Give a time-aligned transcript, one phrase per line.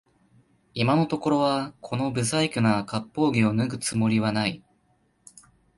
[0.73, 4.63] 今のところはこの不細工な割烹着を脱ぐつもりはない